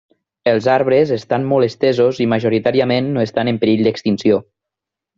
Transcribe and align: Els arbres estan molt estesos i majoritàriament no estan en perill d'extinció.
Els 0.51 0.69
arbres 0.75 1.11
estan 1.17 1.45
molt 1.51 1.69
estesos 1.69 2.23
i 2.25 2.27
majoritàriament 2.33 3.15
no 3.19 3.25
estan 3.29 3.53
en 3.55 3.61
perill 3.67 3.85
d'extinció. 3.91 4.45